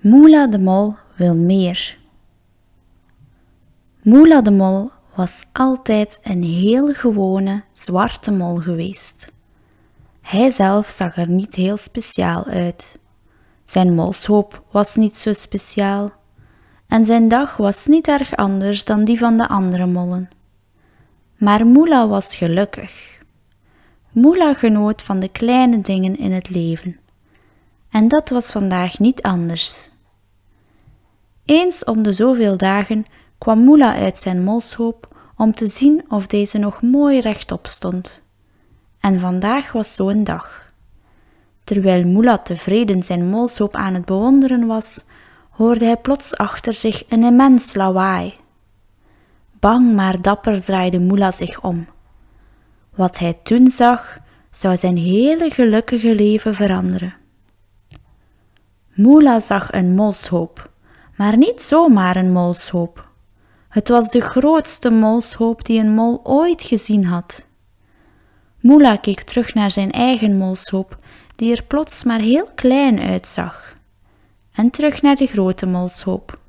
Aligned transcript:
Moela 0.00 0.46
de 0.46 0.58
Mol 0.58 0.96
wil 1.16 1.34
meer. 1.34 1.98
Moela 4.02 4.40
de 4.40 4.50
Mol 4.50 4.90
was 5.14 5.44
altijd 5.52 6.18
een 6.22 6.42
heel 6.42 6.92
gewone 6.92 7.62
zwarte 7.72 8.30
mol 8.30 8.56
geweest. 8.56 9.32
Hij 10.20 10.50
zelf 10.50 10.90
zag 10.90 11.16
er 11.16 11.28
niet 11.28 11.54
heel 11.54 11.76
speciaal 11.76 12.44
uit. 12.44 12.98
Zijn 13.64 13.94
molshoop 13.94 14.62
was 14.70 14.96
niet 14.96 15.16
zo 15.16 15.32
speciaal 15.32 16.12
en 16.92 17.04
zijn 17.04 17.28
dag 17.28 17.56
was 17.56 17.86
niet 17.86 18.08
erg 18.08 18.36
anders 18.36 18.84
dan 18.84 19.04
die 19.04 19.18
van 19.18 19.36
de 19.36 19.48
andere 19.48 19.86
mollen. 19.86 20.30
Maar 21.36 21.66
Moela 21.66 22.08
was 22.08 22.36
gelukkig. 22.36 23.20
Moela 24.10 24.54
genoot 24.54 25.02
van 25.02 25.20
de 25.20 25.28
kleine 25.28 25.80
dingen 25.80 26.18
in 26.18 26.32
het 26.32 26.50
leven. 26.50 26.98
En 27.90 28.08
dat 28.08 28.28
was 28.28 28.50
vandaag 28.50 28.98
niet 28.98 29.22
anders. 29.22 29.88
Eens 31.44 31.84
om 31.84 32.02
de 32.02 32.12
zoveel 32.12 32.56
dagen 32.56 33.06
kwam 33.38 33.58
Moela 33.58 33.94
uit 33.94 34.18
zijn 34.18 34.44
molshoop 34.44 35.16
om 35.36 35.54
te 35.54 35.66
zien 35.66 36.04
of 36.08 36.26
deze 36.26 36.58
nog 36.58 36.82
mooi 36.82 37.20
rechtop 37.20 37.66
stond. 37.66 38.22
En 39.00 39.20
vandaag 39.20 39.72
was 39.72 39.94
zo'n 39.94 40.24
dag. 40.24 40.72
Terwijl 41.64 42.06
Moela 42.06 42.38
tevreden 42.38 43.02
zijn 43.02 43.28
molshoop 43.28 43.76
aan 43.76 43.94
het 43.94 44.04
bewonderen 44.04 44.66
was, 44.66 45.04
hoorde 45.52 45.84
hij 45.84 45.96
plots 45.96 46.36
achter 46.36 46.72
zich 46.72 47.02
een 47.08 47.22
immens 47.22 47.74
lawaai. 47.74 48.34
Bang 49.60 49.94
maar 49.94 50.22
dapper 50.22 50.64
draaide 50.64 50.98
Moela 50.98 51.32
zich 51.32 51.62
om. 51.62 51.86
Wat 52.94 53.18
hij 53.18 53.38
toen 53.42 53.66
zag, 53.68 54.18
zou 54.50 54.76
zijn 54.76 54.96
hele 54.96 55.50
gelukkige 55.50 56.14
leven 56.14 56.54
veranderen. 56.54 57.14
Moela 58.94 59.40
zag 59.40 59.72
een 59.72 59.94
molshoop, 59.94 60.70
maar 61.16 61.36
niet 61.36 61.62
zomaar 61.62 62.16
een 62.16 62.32
molshoop. 62.32 63.10
Het 63.68 63.88
was 63.88 64.10
de 64.10 64.20
grootste 64.20 64.90
molshoop 64.90 65.64
die 65.64 65.80
een 65.80 65.94
mol 65.94 66.20
ooit 66.24 66.62
gezien 66.62 67.04
had. 67.04 67.46
Moela 68.60 68.96
keek 68.96 69.22
terug 69.22 69.54
naar 69.54 69.70
zijn 69.70 69.90
eigen 69.90 70.36
molshoop, 70.36 70.96
die 71.36 71.56
er 71.56 71.62
plots 71.62 72.04
maar 72.04 72.20
heel 72.20 72.48
klein 72.54 73.00
uitzag, 73.00 73.71
en 74.52 74.70
terug 74.70 75.02
naar 75.02 75.16
de 75.16 75.26
grote 75.26 75.66
molshoop. 75.66 76.40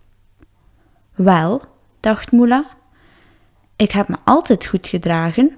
Wel, 1.15 1.61
dacht 1.99 2.31
Moela, 2.31 2.65
ik 3.75 3.91
heb 3.91 4.07
me 4.07 4.17
altijd 4.23 4.65
goed 4.65 4.87
gedragen. 4.87 5.57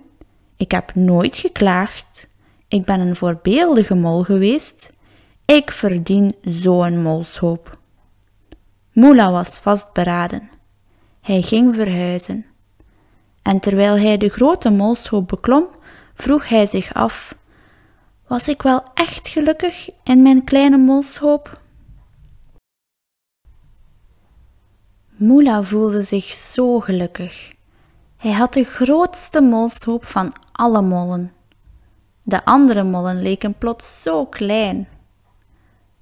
Ik 0.58 0.72
heb 0.72 0.96
nooit 0.96 1.38
geklaagd. 1.38 2.28
Ik 2.68 2.86
ben 2.86 3.00
een 3.00 3.16
voorbeeldige 3.16 3.96
mol 3.96 4.24
geweest. 4.24 4.98
Ik 5.46 5.72
verdien 5.72 6.36
zo'n 6.42 7.02
molshoop. 7.02 7.78
Moela 8.92 9.32
was 9.32 9.58
vastberaden. 9.58 10.50
Hij 11.22 11.42
ging 11.42 11.76
verhuizen. 11.76 12.46
En 13.42 13.60
terwijl 13.60 13.98
hij 14.00 14.18
de 14.18 14.30
grote 14.30 14.70
molshoop 14.70 15.28
beklom, 15.28 15.68
vroeg 16.14 16.50
hij 16.50 16.66
zich 16.66 16.94
af: 16.94 17.36
Was 18.28 18.48
ik 18.48 18.62
wel 18.62 18.84
echt 18.94 19.28
gelukkig 19.28 19.90
in 20.04 20.22
mijn 20.22 20.44
kleine 20.44 20.78
molshoop? 20.78 21.62
Moela 25.26 25.64
voelde 25.64 26.04
zich 26.04 26.34
zo 26.34 26.80
gelukkig. 26.80 27.52
Hij 28.18 28.32
had 28.32 28.54
de 28.54 28.64
grootste 28.64 29.42
molshoop 29.42 30.06
van 30.06 30.34
alle 30.52 30.82
mollen. 30.82 31.32
De 32.22 32.46
andere 32.46 32.84
mollen 32.84 33.22
leken 33.22 33.58
plots 33.58 34.02
zo 34.02 34.26
klein. 34.26 34.88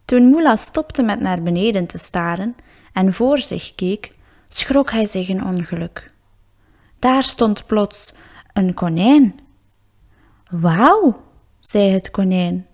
Toen 0.06 0.24
Moela 0.24 0.56
stopte 0.56 1.04
met 1.04 1.20
naar 1.20 1.44
beneden 1.44 1.88
te 1.88 1.98
staren 1.98 2.56
en 2.94 3.14
voor 3.14 3.42
zich 3.42 3.76
keek, 3.76 4.18
schrok 4.48 4.92
hij 4.92 5.06
zich 5.06 5.30
een 5.30 5.46
ongeluk. 5.46 6.14
Daar 7.00 7.24
stond 7.24 7.66
plots 7.66 8.14
een 8.54 8.74
konijn. 8.74 9.40
Wauw, 10.50 11.24
zei 11.60 11.90
het 11.90 12.12
konijn. 12.12 12.68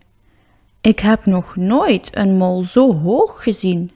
Ik 0.81 0.99
heb 0.99 1.25
nog 1.25 1.55
nooit 1.55 2.17
een 2.17 2.37
mol 2.37 2.63
zo 2.63 2.95
hoog 2.95 3.43
gezien. 3.43 3.91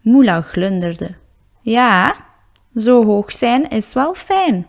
Moela 0.00 0.40
glunderde. 0.40 1.24
Ja, 1.66 2.16
zo 2.74 3.04
hoog 3.04 3.32
zijn 3.32 3.68
is 3.68 3.92
wel 3.92 4.14
fijn. 4.14 4.66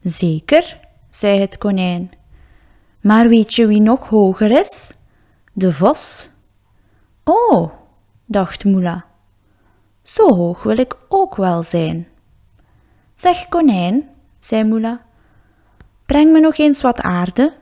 Zeker, 0.00 0.80
zei 1.10 1.40
het 1.40 1.58
konijn. 1.58 2.10
Maar 3.00 3.28
weet 3.28 3.54
je 3.54 3.66
wie 3.66 3.80
nog 3.80 4.08
hoger 4.08 4.50
is? 4.50 4.92
De 5.52 5.72
vos. 5.72 6.30
Oh, 7.24 7.72
dacht 8.24 8.64
Moela. 8.64 9.04
Zo 10.02 10.34
hoog 10.34 10.62
wil 10.62 10.78
ik 10.78 10.96
ook 11.08 11.36
wel 11.36 11.62
zijn. 11.62 12.08
Zeg 13.14 13.48
konijn, 13.48 14.08
zei 14.38 14.64
Moela, 14.64 15.00
breng 16.06 16.32
me 16.32 16.40
nog 16.40 16.56
eens 16.58 16.82
wat 16.82 17.00
aarde 17.00 17.54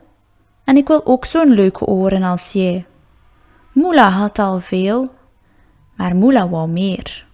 en 0.63 0.77
ik 0.77 0.87
wil 0.87 1.05
ook 1.05 1.25
zo'n 1.25 1.49
leuke 1.49 1.85
oren 1.85 2.23
als 2.23 2.51
jij. 2.51 2.85
Moela 3.71 4.09
had 4.09 4.39
al 4.39 4.59
veel, 4.59 5.13
maar 5.95 6.15
Moela 6.15 6.49
wou 6.49 6.69
meer. 6.69 7.24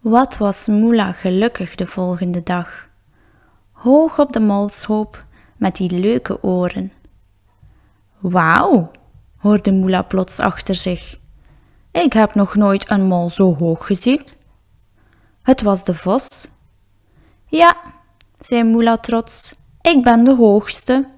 Wat 0.00 0.36
was 0.36 0.66
Moela 0.66 1.12
gelukkig 1.12 1.74
de 1.74 1.86
volgende 1.86 2.42
dag. 2.42 2.88
Hoog 3.72 4.18
op 4.18 4.32
de 4.32 4.40
molshoop 4.40 5.24
met 5.56 5.76
die 5.76 5.90
leuke 5.90 6.42
oren. 6.42 6.92
Wauw, 8.18 8.90
hoorde 9.36 9.72
Moela 9.72 10.02
plots 10.02 10.38
achter 10.38 10.74
zich. 10.74 11.18
Ik 11.90 12.12
heb 12.12 12.34
nog 12.34 12.54
nooit 12.54 12.90
een 12.90 13.06
mol 13.06 13.30
zo 13.30 13.56
hoog 13.56 13.86
gezien. 13.86 14.26
Het 15.42 15.62
was 15.62 15.84
de 15.84 15.94
vos. 15.94 16.48
Ja, 17.46 17.76
zei 18.38 18.64
Moela 18.64 18.96
trots, 18.96 19.54
ik 19.80 20.02
ben 20.02 20.24
de 20.24 20.34
hoogste. 20.34 21.08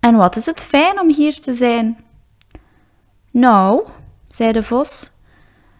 En 0.00 0.16
wat 0.16 0.36
is 0.36 0.46
het 0.46 0.62
fijn 0.62 1.00
om 1.00 1.10
hier 1.10 1.40
te 1.40 1.52
zijn. 1.52 2.04
Nou, 3.30 3.88
zei 4.26 4.52
de 4.52 4.62
vos, 4.62 5.10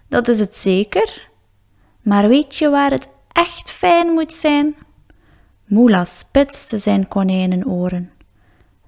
dat 0.08 0.28
is 0.28 0.40
het 0.40 0.56
zeker. 0.56 1.25
Maar 2.06 2.28
weet 2.28 2.56
je 2.56 2.68
waar 2.68 2.90
het 2.90 3.08
echt 3.32 3.70
fijn 3.70 4.08
moet 4.12 4.32
zijn? 4.32 4.76
Moela 5.64 6.04
spitste 6.04 6.78
zijn 6.78 7.08
konijnenoren. 7.08 8.12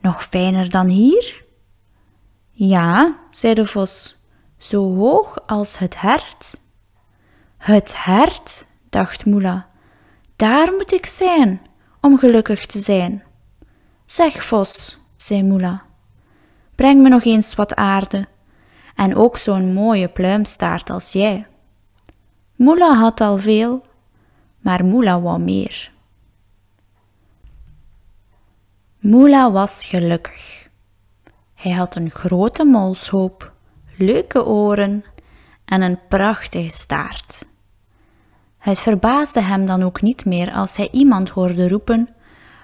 Nog 0.01 0.25
fijner 0.25 0.71
dan 0.71 0.87
hier? 0.87 1.45
Ja, 2.51 3.19
zei 3.31 3.55
de 3.55 3.67
vos 3.67 4.17
zo 4.59 4.95
hoog 4.97 5.47
als 5.47 5.79
het 5.79 6.01
hert. 6.01 6.61
Het 7.57 7.95
hert, 7.97 8.67
dacht 8.89 9.27
Moela, 9.27 9.69
daar 10.37 10.73
moet 10.73 10.93
ik 10.93 11.07
zijn 11.07 11.61
om 12.01 12.19
gelukkig 12.19 12.67
te 12.67 12.79
zijn. 12.79 13.23
Zeg, 14.05 14.45
vos, 14.45 14.99
zei 15.17 15.43
Moela, 15.43 15.83
breng 16.75 17.03
me 17.03 17.09
nog 17.09 17.25
eens 17.25 17.55
wat 17.55 17.75
aarde 17.75 18.27
en 18.95 19.17
ook 19.17 19.37
zo'n 19.37 19.73
mooie 19.73 20.09
pluimstaart 20.09 20.91
als 20.91 21.13
jij. 21.13 21.47
Moela 22.59 22.95
had 22.95 23.21
al 23.21 23.39
veel, 23.39 23.83
maar 24.59 24.85
Moela 24.85 25.21
wou 25.21 25.41
meer. 25.41 25.93
Moela 28.99 29.51
was 29.51 29.85
gelukkig. 29.85 30.69
Hij 31.55 31.73
had 31.73 31.95
een 31.95 32.11
grote 32.11 32.65
molshoop 32.65 33.53
leuke 33.97 34.47
oren 34.47 35.05
en 35.65 35.83
een 35.83 35.99
prachtige 36.09 36.71
staart. 36.71 37.47
Het 38.59 38.79
verbaasde 38.79 39.41
hem 39.41 39.67
dan 39.67 39.83
ook 39.83 40.01
niet 40.01 40.25
meer 40.25 40.53
als 40.53 40.77
hij 40.77 40.89
iemand 40.93 41.29
hoorde 41.29 41.69
roepen: 41.69 42.09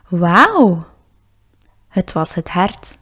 Wauw! 0.08 0.86
Het 1.88 2.12
was 2.12 2.34
het 2.34 2.52
hert. 2.52 2.98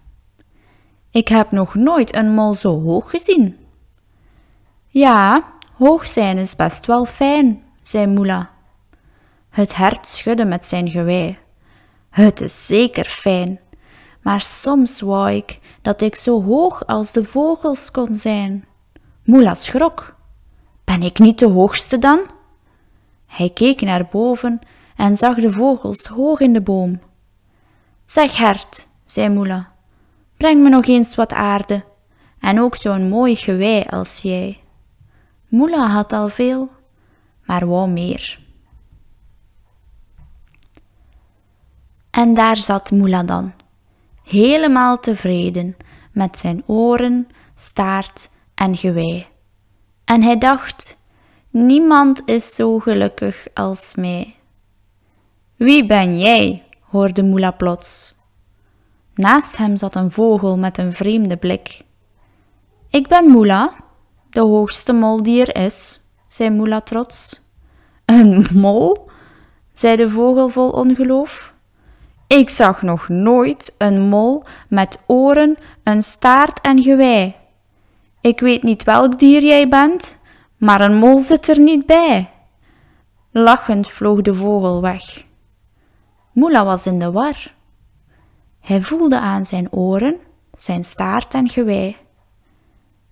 Ik 1.10 1.28
heb 1.28 1.50
nog 1.50 1.74
nooit 1.74 2.14
een 2.14 2.34
mol 2.34 2.54
zo 2.54 2.80
hoog 2.82 3.10
gezien. 3.10 3.56
Ja, 4.86 5.51
hoog 5.72 6.06
zijn 6.06 6.38
is 6.38 6.56
best 6.56 6.86
wel 6.86 7.04
fijn, 7.04 7.62
zei 7.82 8.06
Moela. 8.06 8.50
Het 9.50 9.76
hert 9.76 10.06
schudde 10.06 10.44
met 10.44 10.66
zijn 10.66 10.90
gewei. 10.90 11.38
Het 12.10 12.40
is 12.40 12.66
zeker 12.66 13.04
fijn, 13.04 13.60
maar 14.20 14.40
soms 14.40 15.00
wou 15.00 15.30
ik 15.30 15.58
dat 15.82 16.00
ik 16.00 16.16
zo 16.16 16.42
hoog 16.42 16.86
als 16.86 17.12
de 17.12 17.24
vogels 17.24 17.90
kon 17.90 18.14
zijn. 18.14 18.64
Moela 19.24 19.54
schrok. 19.54 20.14
Ben 20.84 21.02
ik 21.02 21.18
niet 21.18 21.38
de 21.38 21.46
hoogste 21.46 21.98
dan? 21.98 22.20
Hij 23.26 23.50
keek 23.50 23.80
naar 23.80 24.08
boven 24.10 24.60
en 24.96 25.16
zag 25.16 25.36
de 25.36 25.52
vogels 25.52 26.06
hoog 26.06 26.40
in 26.40 26.52
de 26.52 26.60
boom. 26.60 27.00
Zeg 28.06 28.36
hert, 28.36 28.88
zei 29.04 29.28
Moela, 29.28 29.72
breng 30.36 30.62
me 30.62 30.68
nog 30.68 30.86
eens 30.86 31.14
wat 31.14 31.32
aarde 31.32 31.84
en 32.40 32.60
ook 32.60 32.76
zo'n 32.76 33.08
mooi 33.08 33.36
gewei 33.36 33.84
als 33.90 34.22
jij. 34.22 34.61
Moela 35.52 35.86
had 35.86 36.12
al 36.12 36.28
veel, 36.28 36.70
maar 37.44 37.66
wou 37.66 37.88
meer. 37.88 38.40
En 42.10 42.34
daar 42.34 42.56
zat 42.56 42.90
Moela 42.90 43.22
dan, 43.22 43.52
helemaal 44.22 45.00
tevreden 45.00 45.76
met 46.12 46.38
zijn 46.38 46.62
oren, 46.66 47.28
staart 47.54 48.30
en 48.54 48.76
gewei. 48.76 49.26
En 50.04 50.22
hij 50.22 50.38
dacht: 50.38 50.98
Niemand 51.50 52.22
is 52.24 52.54
zo 52.54 52.78
gelukkig 52.78 53.46
als 53.54 53.94
mij. 53.94 54.36
Wie 55.56 55.86
ben 55.86 56.18
jij? 56.18 56.64
hoorde 56.80 57.22
Moela 57.22 57.50
plots. 57.50 58.14
Naast 59.14 59.56
hem 59.56 59.76
zat 59.76 59.94
een 59.94 60.10
vogel 60.10 60.58
met 60.58 60.78
een 60.78 60.92
vreemde 60.92 61.36
blik. 61.36 61.84
Ik 62.90 63.08
ben 63.08 63.24
Moela, 63.24 63.74
de 64.32 64.40
hoogste 64.40 64.92
mol 64.92 65.22
die 65.22 65.46
er 65.46 65.64
is, 65.64 66.00
zei 66.26 66.50
Moela 66.50 66.80
trots. 66.80 67.40
Een 68.04 68.46
mol? 68.54 69.10
zei 69.72 69.96
de 69.96 70.08
vogel 70.08 70.48
vol 70.48 70.70
ongeloof. 70.70 71.54
Ik 72.26 72.50
zag 72.50 72.82
nog 72.82 73.08
nooit 73.08 73.74
een 73.78 74.00
mol 74.00 74.44
met 74.68 74.98
oren, 75.06 75.56
een 75.82 76.02
staart 76.02 76.60
en 76.60 76.82
gewei. 76.82 77.34
Ik 78.20 78.40
weet 78.40 78.62
niet 78.62 78.84
welk 78.84 79.18
dier 79.18 79.42
jij 79.42 79.68
bent, 79.68 80.16
maar 80.56 80.80
een 80.80 80.96
mol 80.96 81.20
zit 81.20 81.48
er 81.48 81.60
niet 81.60 81.86
bij. 81.86 82.30
Lachend 83.30 83.90
vloog 83.90 84.20
de 84.20 84.34
vogel 84.34 84.80
weg. 84.80 85.24
Moela 86.32 86.64
was 86.64 86.86
in 86.86 86.98
de 86.98 87.12
war. 87.12 87.54
Hij 88.60 88.82
voelde 88.82 89.18
aan 89.18 89.46
zijn 89.46 89.72
oren, 89.72 90.16
zijn 90.56 90.84
staart 90.84 91.34
en 91.34 91.48
gewei. 91.48 91.96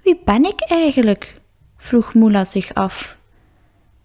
Wie 0.03 0.21
ben 0.25 0.45
ik 0.45 0.61
eigenlijk? 0.61 1.35
vroeg 1.77 2.15
Moela 2.15 2.45
zich 2.45 2.75
af. 2.75 3.19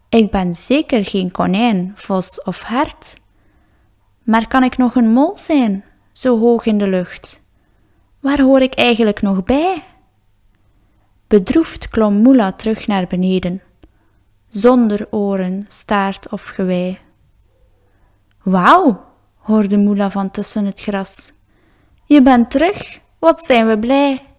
Ik 0.10 0.32
ben 0.32 0.56
zeker 0.56 1.06
geen 1.06 1.32
konijn, 1.32 1.92
vos 1.96 2.44
of 2.44 2.64
hert. 2.64 3.18
Maar 4.24 4.48
kan 4.48 4.64
ik 4.64 4.78
nog 4.78 4.96
een 4.96 5.12
mol 5.12 5.36
zijn, 5.38 5.84
zo 6.12 6.40
hoog 6.40 6.66
in 6.66 6.78
de 6.78 6.88
lucht? 6.88 7.44
Waar 8.20 8.42
hoor 8.42 8.62
ik 8.62 8.74
eigenlijk 8.74 9.22
nog 9.22 9.44
bij? 9.44 9.84
Bedroefd 11.28 11.90
klom 11.90 12.14
Moela 12.14 12.52
terug 12.52 12.88
naar 12.88 13.08
beneden, 13.08 13.62
zonder 14.50 15.08
oren, 15.12 15.66
staart 15.68 16.32
of 16.32 16.46
gewei. 16.46 17.00
Wauw, 18.44 19.06
hoorde 19.36 19.78
Moela 19.78 20.10
van 20.10 20.32
tussen 20.32 20.66
het 20.66 20.82
gras. 20.82 21.34
Je 22.06 22.22
bent 22.22 22.52
terug, 22.52 23.00
wat 23.20 23.46
zijn 23.46 23.68
we 23.68 23.80
blij. 23.80 24.35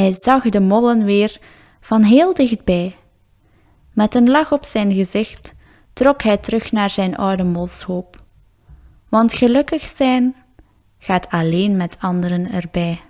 Hij 0.00 0.12
zag 0.12 0.42
de 0.42 0.60
mollen 0.60 1.04
weer 1.04 1.40
van 1.80 2.02
heel 2.02 2.34
dichtbij. 2.34 2.96
Met 3.92 4.14
een 4.14 4.30
lach 4.30 4.52
op 4.52 4.64
zijn 4.64 4.92
gezicht 4.92 5.54
trok 5.92 6.22
hij 6.22 6.36
terug 6.36 6.72
naar 6.72 6.90
zijn 6.90 7.16
oude 7.16 7.44
molshoop. 7.44 8.16
Want 9.08 9.34
gelukkig 9.34 9.82
zijn 9.82 10.34
gaat 10.98 11.28
alleen 11.28 11.76
met 11.76 11.96
anderen 12.00 12.52
erbij. 12.52 13.00